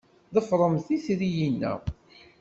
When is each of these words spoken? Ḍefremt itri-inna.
Ḍefremt 0.35 0.87
itri-inna. 0.95 1.73